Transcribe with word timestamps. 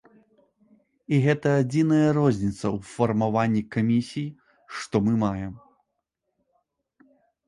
І 1.15 1.17
гэта 1.25 1.49
адзіная 1.63 2.09
розніца 2.17 2.63
ў 2.75 2.89
фармаванні 2.93 3.61
камісій, 3.75 4.27
што 4.79 5.01
мы 5.09 5.13
маем. 5.25 5.53